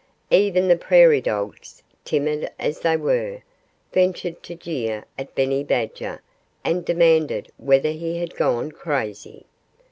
[0.31, 3.43] Even the prairie dogs timid as they were
[3.93, 6.23] ventured to jeer at Benny Badger
[6.65, 9.45] and demanded whether he had gone crazy.